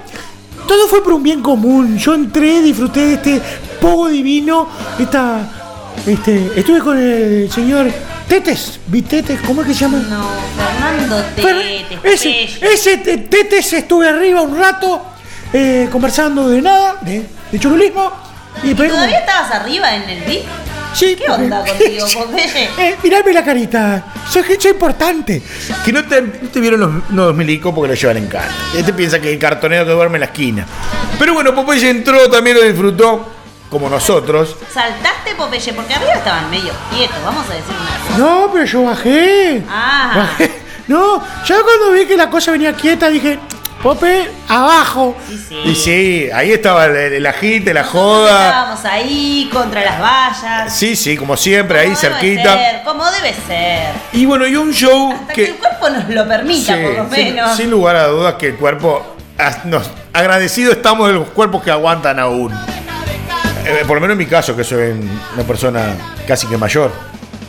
[0.66, 1.98] todo fue por un bien común.
[1.98, 3.42] Yo entré, disfruté de este
[3.80, 4.68] pogo divino.
[4.98, 5.40] Esta.
[6.06, 6.52] Este.
[6.56, 7.90] Estuve con el señor
[8.28, 8.78] Tetes.
[8.86, 9.40] ¿Vi Tetes?
[9.40, 9.98] ¿Cómo es que se llama?
[10.08, 15.02] No, Fernando Pero Tete, ese, ese te- Tetes estuve arriba un rato
[15.52, 18.10] eh, conversando de nada, de, de cholulismo.
[18.62, 20.44] Y como- ¿Todavía estabas arriba en el VIP?
[20.94, 22.70] Sí, ¿Qué onda contigo, Popeye?
[22.78, 24.04] Eh, mirame la carita.
[24.28, 25.42] Soy gente importante.
[25.84, 28.48] Que no te, no te vieron los, los milicos porque lo llevan en cara.
[28.76, 30.66] Este piensa que el cartonero que duerme en la esquina.
[31.18, 33.26] Pero bueno, Popeye entró, también lo disfrutó,
[33.70, 34.56] como nosotros.
[34.72, 35.72] ¿Saltaste, Popeye?
[35.72, 38.18] Porque arriba estaban medio quietos, vamos a decir una cosa.
[38.18, 39.62] No, pero yo bajé.
[39.68, 40.12] Ah.
[40.16, 40.52] Bajé.
[40.88, 43.38] No, ya cuando vi que la cosa venía quieta dije,
[43.82, 45.16] Pope, abajo.
[45.28, 45.60] Sí, sí.
[45.64, 48.46] Y sí, ahí estaba el, agite, la joda.
[48.46, 50.72] Estábamos ahí contra las vallas.
[50.76, 52.54] Sí, sí, como siempre, ahí debe cerquita.
[52.54, 53.88] ser, como debe ser.
[54.12, 55.50] Y bueno, y un show Hasta que, que...
[55.50, 57.56] el cuerpo nos lo permita, Sí, por lo menos.
[57.56, 59.16] sin lugar a dudas que el cuerpo...
[59.36, 62.52] as- Nos, agradecidos estamos de los cuerpos que aguantan aún.
[63.64, 64.92] Eh, por lo menos en mi caso, que soy
[65.34, 65.94] una persona
[66.28, 66.92] casi que mayor.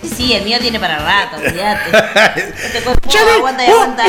[0.04, 2.42] Sí, el mío tiene para rato, olvídate.
[2.66, 4.06] Este cuerpo Echale, aguanta y vos, aguanta.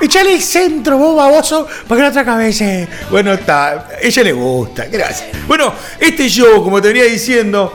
[0.00, 2.64] echale, centro, vos baboso, para que la otra cabeza.
[3.10, 3.88] Bueno, está.
[4.00, 4.86] Ella le gusta.
[4.86, 5.28] Gracias.
[5.46, 7.72] Bueno, este show, como te venía diciendo,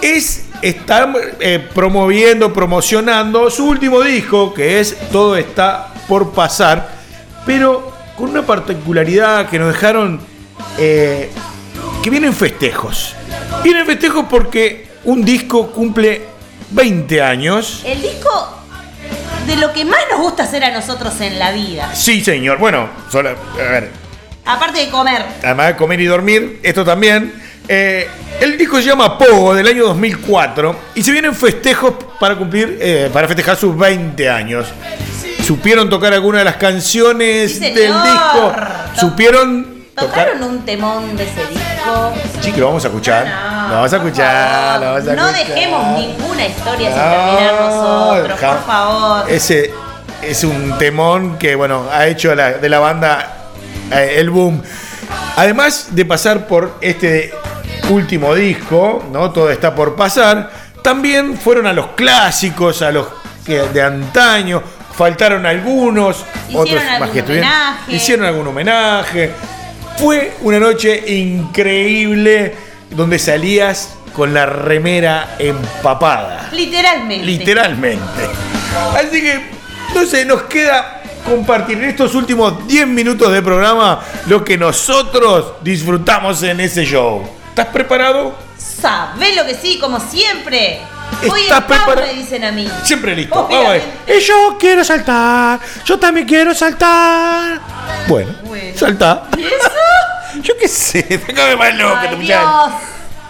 [0.00, 6.90] es estar eh, promoviendo, promocionando su último disco, que es Todo está por pasar,
[7.46, 10.20] pero con una particularidad que nos dejaron.
[10.78, 11.30] eh,
[12.02, 13.14] que vienen festejos.
[13.62, 16.22] Vienen festejos porque un disco cumple
[16.70, 17.82] 20 años.
[17.84, 18.56] El disco
[19.46, 21.90] de lo que más nos gusta hacer a nosotros en la vida.
[21.94, 22.58] Sí, señor.
[22.58, 23.90] Bueno, solo- a ver,
[24.44, 25.24] Aparte de comer.
[25.42, 27.32] además de comer y dormir, esto también.
[27.68, 28.08] Eh,
[28.40, 33.10] el disco se llama Pogo del año 2004 y se vienen festejos para cumplir, eh,
[33.12, 34.66] para festejar sus 20 años.
[35.44, 38.52] ¿Supieron tocar alguna de las canciones Sí, del disco?
[38.98, 40.26] ¿Supieron tocar?
[40.30, 41.64] ¿Tocaron un temón de ese disco?
[42.40, 43.26] Sí, que lo vamos a escuchar.
[43.26, 45.34] No, lo vamos a escuchar, lo a No escuchar.
[45.34, 49.30] dejemos ninguna historia sin terminar nosotros, ja- por favor.
[49.30, 49.70] Ese
[50.22, 53.36] es un temón que, bueno, ha hecho la- de la banda
[53.92, 54.62] eh, el boom.
[55.36, 57.32] Además de pasar por este
[57.88, 59.30] último disco, ¿no?
[59.32, 60.50] Todo está por pasar.
[60.82, 63.06] También fueron a los clásicos, a los
[63.44, 64.62] que de antaño.
[64.96, 67.48] Faltaron algunos, Hicieron otros más que estuvieron.
[67.50, 67.92] homenaje.
[67.94, 69.30] Hicieron algún homenaje.
[70.00, 72.54] Fue una noche increíble
[72.90, 76.48] donde salías con la remera empapada.
[76.52, 77.26] Literalmente.
[77.26, 78.22] Literalmente.
[78.96, 79.40] Así que,
[79.94, 85.52] no sé, nos queda compartir en estos últimos 10 minutos de programa lo que nosotros
[85.62, 87.22] disfrutamos en ese show.
[87.50, 88.34] ¿Estás preparado?
[88.56, 89.78] ¿Sabés lo que sí?
[89.78, 90.80] Como siempre.
[91.22, 92.06] ¿Estás preparado?
[92.06, 92.70] me dicen a mí.
[92.84, 93.34] Siempre listo.
[93.34, 93.82] Vamos a ver.
[93.82, 94.16] Obviamente.
[94.16, 95.60] Y yo quiero saltar.
[95.84, 97.60] Yo también quiero saltar.
[98.08, 98.78] Bueno, Bueno.
[98.78, 99.24] salta.
[100.42, 102.72] Yo qué sé, déjame más loco, Ay, muchacho.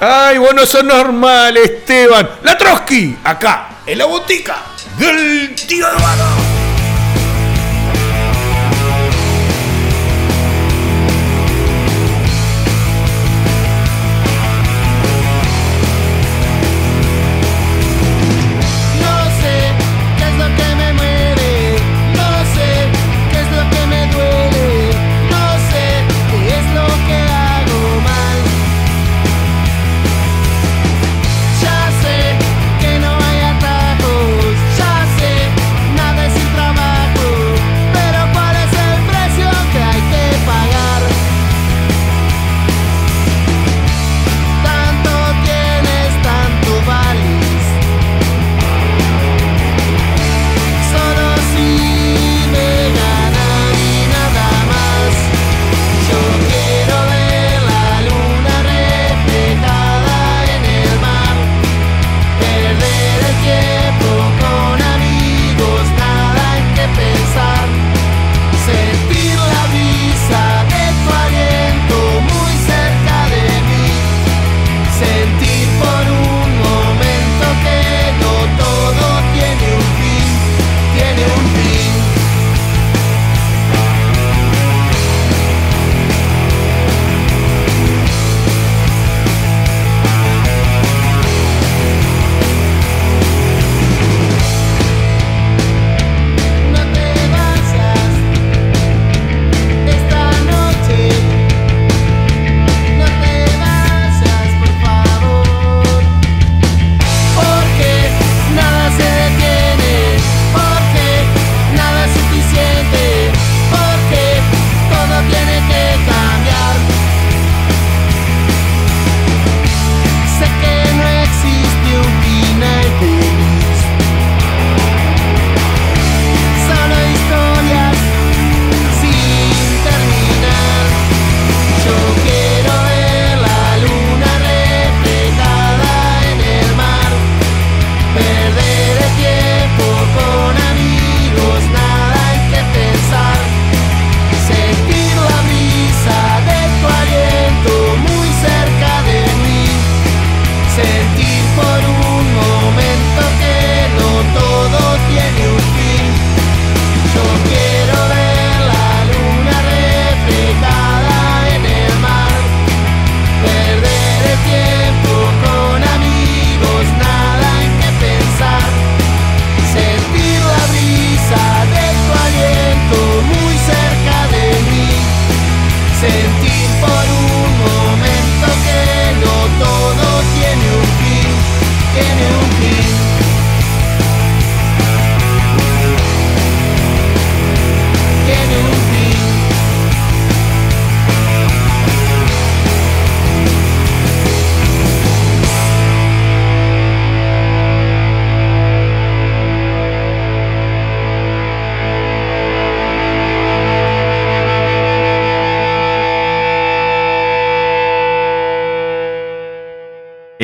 [0.01, 2.29] Ay, vos no sos normal, Esteban.
[2.43, 4.57] La Trotsky, acá, en la botica
[4.99, 6.50] del tío Eduardo.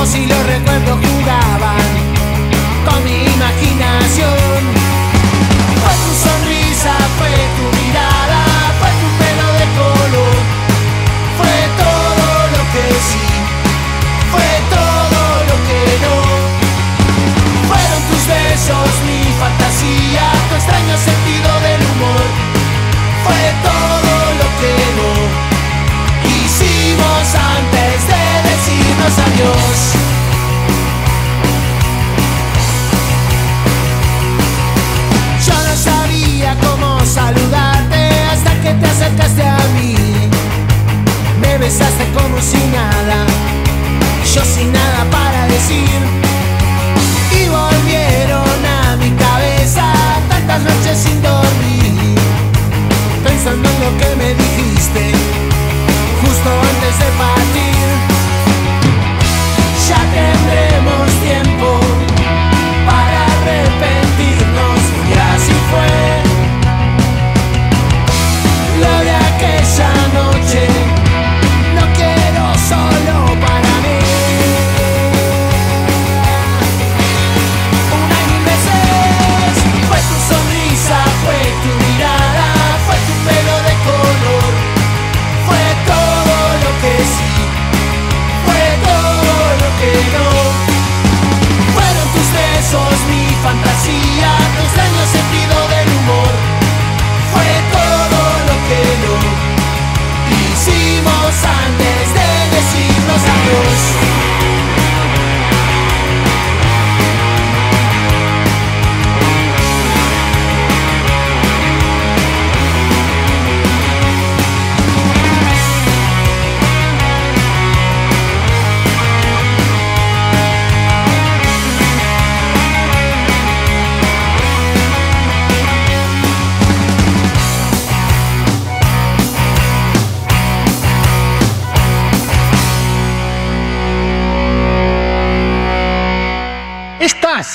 [0.00, 1.78] o si los recuerdos jugaban
[2.84, 4.47] con mi imaginación.
[29.38, 29.44] Yo
[35.54, 39.94] no sabía cómo saludarte hasta que te acercaste a mí.
[41.40, 43.26] Me besaste como si nada,
[44.34, 46.00] yo sin nada para decir.
[47.30, 49.92] Y volvieron a mi cabeza
[50.28, 52.18] tantas noches sin dormir,
[53.22, 55.12] pensando en lo que me dijiste
[56.22, 57.67] justo antes de partir.
[101.44, 104.17] antes de decirnos adiós.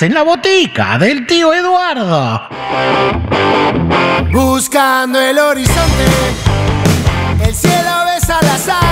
[0.02, 2.48] en la botica del tío Eduardo.
[4.32, 6.04] Buscando el horizonte,
[7.46, 8.83] el cielo besa las alas.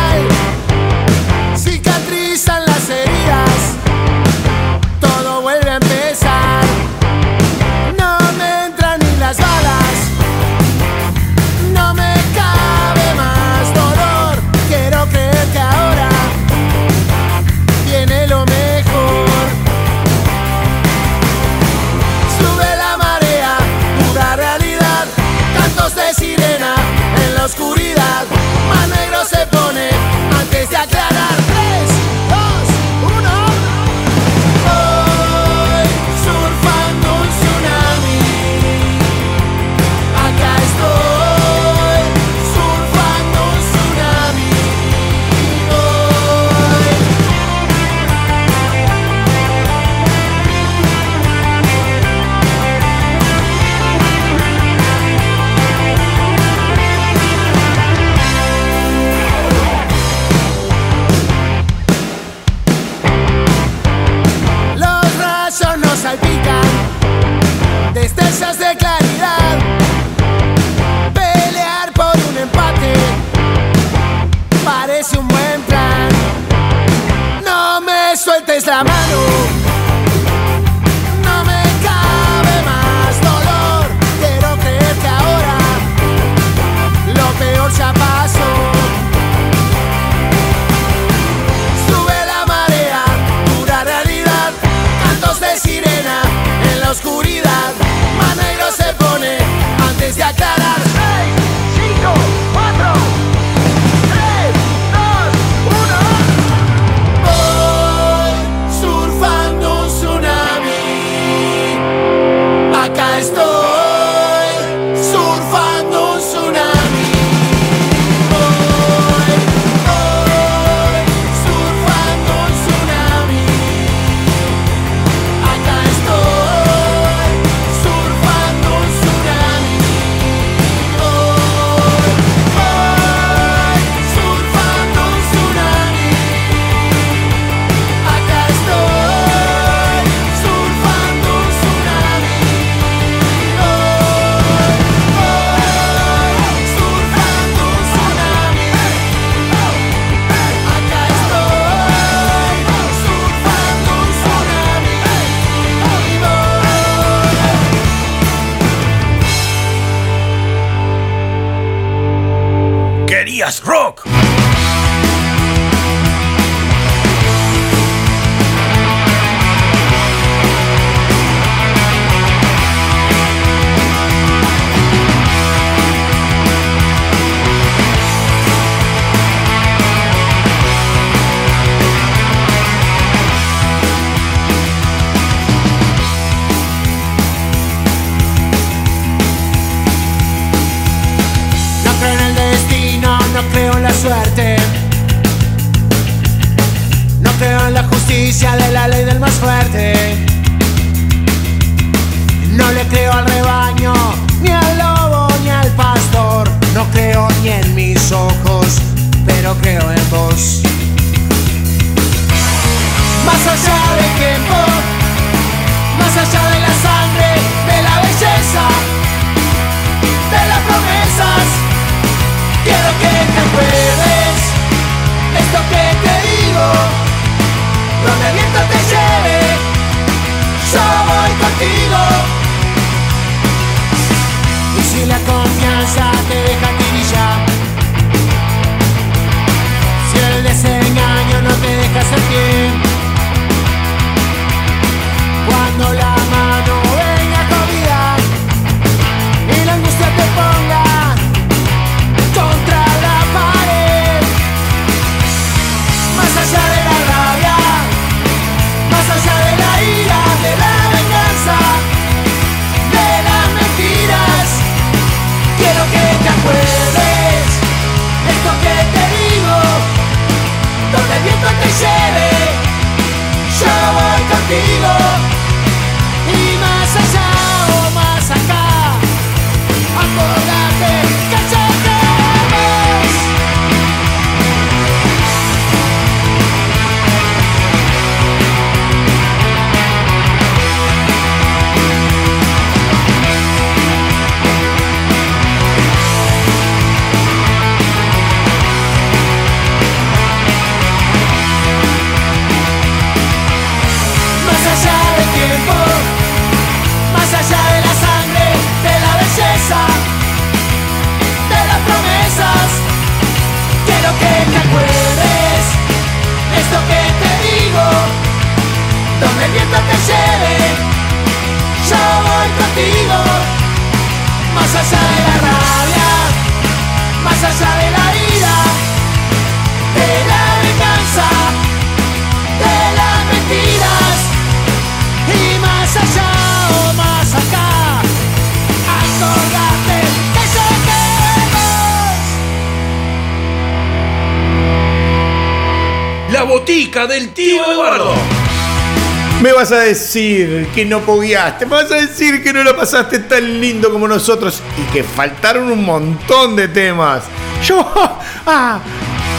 [349.62, 353.60] Vas a decir que no pogueaste, me vas a decir que no lo pasaste tan
[353.60, 357.22] lindo como nosotros y que faltaron un montón de temas.
[357.64, 357.88] Yo,
[358.46, 358.80] ah,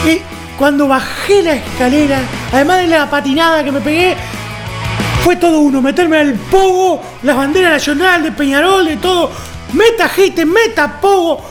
[0.07, 0.21] y
[0.57, 2.21] cuando bajé la escalera,
[2.53, 4.15] además de la patinada que me pegué,
[5.25, 9.29] fue todo uno, meterme al pogo, la bandera nacional de Peñarol, de todo,
[9.73, 11.43] meta gente, meta pogo.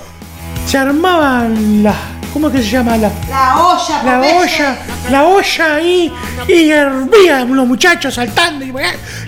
[0.66, 1.96] Se armaban las,
[2.32, 2.96] ¿cómo es que se llama?
[2.96, 4.76] La, La olla, la olla,
[5.10, 6.12] la olla ahí,
[6.48, 8.72] y hervían los muchachos saltando y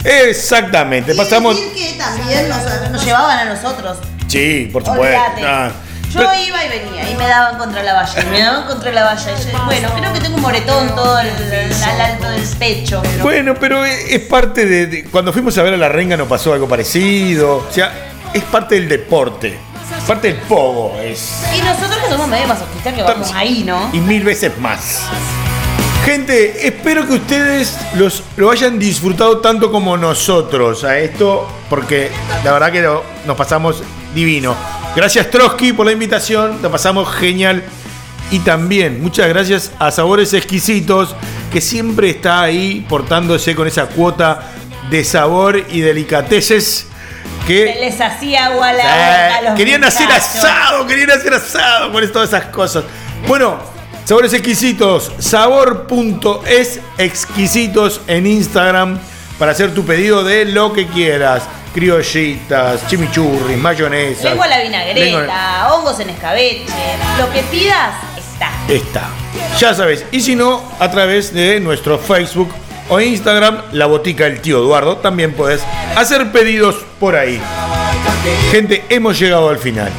[0.05, 1.57] Exactamente, Y pasamos.
[1.57, 3.99] decir que también nos, nos llevaban a nosotros.
[4.29, 5.19] Sí, por supuesto.
[5.45, 5.71] Ah.
[6.11, 9.03] Yo iba y venía y me daban contra la valla, y me daban contra la
[9.05, 9.33] valla.
[9.33, 13.03] Y yo, bueno, creo que tengo un moretón todo el, al alto del pecho.
[13.21, 16.29] Bueno, pero es es parte de, de- Cuando fuimos a ver a la renga nos
[16.29, 17.57] pasó algo parecido.
[17.69, 17.93] O sea,
[18.33, 19.59] es parte del deporte.
[20.07, 20.99] Parte del pogo.
[21.01, 21.43] Es.
[21.57, 23.89] Y nosotros que somos medio masoquistas que vamos ahí, ¿no?
[23.93, 25.01] Y mil veces más.
[26.05, 32.11] Gente, espero que ustedes los, lo hayan disfrutado tanto como nosotros a esto, porque
[32.45, 33.83] la verdad que lo- nos pasamos
[34.15, 34.55] divino.
[34.95, 37.63] Gracias Trotsky por la invitación, lo pasamos genial.
[38.31, 41.15] Y también muchas gracias a Sabores Exquisitos,
[41.51, 44.51] que siempre está ahí portándose con esa cuota
[44.91, 46.87] de sabor y delicateces
[47.47, 50.37] que Se les hacía agua a la boca a los querían hacer muchachos.
[50.45, 52.85] asado, querían hacer asado con todas esas cosas.
[53.27, 53.59] Bueno,
[54.05, 58.99] sabores exquisitos, sabor.es exquisitos en Instagram
[59.39, 61.43] para hacer tu pedido de lo que quieras.
[61.75, 64.29] Criollitas, chimichurris, mayonesa.
[64.29, 66.65] Lengua a la vinagreta, lengua- hongos en escabeche.
[67.19, 68.51] Lo que pidas está.
[68.69, 69.03] Está.
[69.59, 70.05] Ya sabes.
[70.13, 72.49] Y si no, a través de nuestro Facebook
[72.89, 75.63] o Instagram, la botica del tío Eduardo, también puedes
[75.97, 77.41] hacer pedidos por ahí.
[78.51, 79.91] Gente, hemos llegado al final.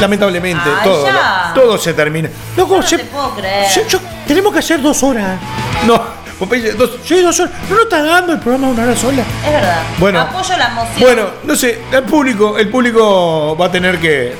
[0.00, 1.52] Lamentablemente, todo, ya.
[1.54, 2.28] todo se termina.
[2.56, 3.68] Loco, No se- te puedo creer.
[3.70, 5.38] se- yo- tenemos que hacer dos horas.
[5.86, 6.00] No,
[6.38, 7.52] Popeye, dos- Sí, dos horas.
[7.68, 9.22] No nos está dando el programa una hora sola.
[9.46, 9.82] Es verdad.
[9.98, 10.20] Bueno.
[10.20, 11.00] Apoyo la moción.
[11.00, 14.34] Bueno, no sé, el público, el público va a tener que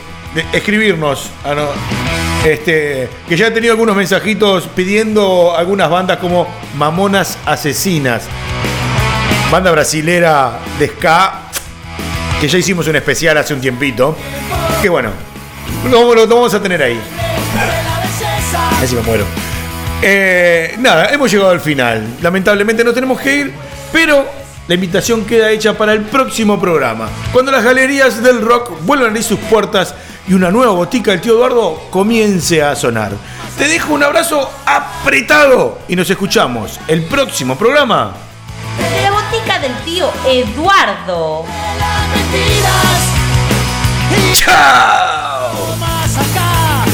[0.53, 1.29] escribirnos.
[1.45, 1.67] ah, no,
[2.45, 8.25] este, que ya he tenido algunos mensajitos pidiendo algunas bandas como Mamonas Asesinas.
[9.51, 11.43] Banda brasilera de ska,
[12.41, 14.17] que ya hicimos un especial hace un tiempito.
[14.81, 15.11] Que bueno,
[15.91, 16.99] lo, vamos a tener ahí.
[18.83, 19.25] Así me muero.
[20.01, 22.17] Eh, nada, hemos llegado al final.
[22.23, 23.53] Lamentablemente no tenemos que ir,
[23.93, 24.27] pero
[24.67, 27.09] la invitación queda hecha para el próximo programa.
[27.33, 29.95] Cuando las galerías del rock vuelvan a abrir sus puertas
[30.27, 33.13] y una nueva botica del tío Eduardo comience a sonar.
[33.59, 38.15] Te dejo un abrazo apretado y nos escuchamos el próximo programa.
[38.79, 41.45] De la botica del tío Eduardo.
[44.35, 45.77] ¡Chao!
[45.79, 46.85] más acá.